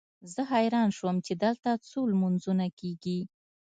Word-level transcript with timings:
زه 0.33 0.41
حیران 0.51 0.89
شوم 0.97 1.15
چې 1.25 1.33
دلته 1.43 1.69
څو 1.89 1.99
لمونځونه 2.11 2.65
کېږي. 2.79 3.19